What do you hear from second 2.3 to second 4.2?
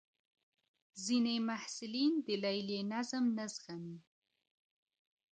لیلیې نظم نه زغمي.